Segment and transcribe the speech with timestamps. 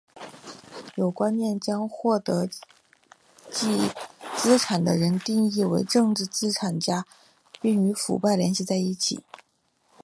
[0.95, 2.47] 有观念将获得
[3.51, 3.93] 既得
[4.35, 7.05] 资产的人定义为政治资本家
[7.61, 9.23] 并与腐败联系在一起。